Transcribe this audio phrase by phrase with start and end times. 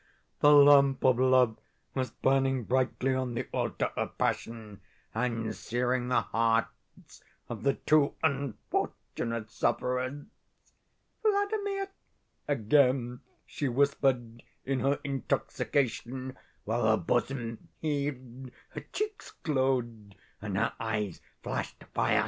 [0.39, 1.57] The lamp of love
[1.93, 4.81] was burning brightly on the altar of passion,
[5.13, 10.23] and searing the hearts of the two unfortunate sufferers.
[11.23, 11.89] "'Vladimir!'
[12.47, 20.73] again she whispered in her intoxication, while her bosom heaved, her cheeks glowed, and her
[20.79, 22.19] eyes flashed fire.